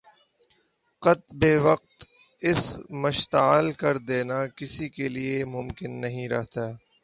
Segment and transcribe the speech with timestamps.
[1.03, 1.95] قت بے وقت
[2.41, 6.63] اسے مشتعل کر دینا کسی کے لیے ممکن نہیں رہتا